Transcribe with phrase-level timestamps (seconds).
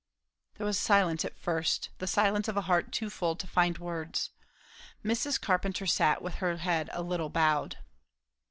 [0.55, 4.31] There was silence at first, the silence of a heart too full to find words.
[5.05, 5.39] Mrs.
[5.39, 7.77] Carpenter sat with her head a little bowed.